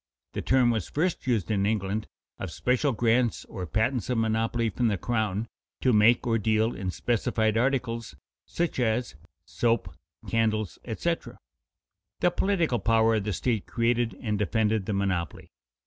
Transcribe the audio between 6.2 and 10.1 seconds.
or deal in specified articles, such as soap,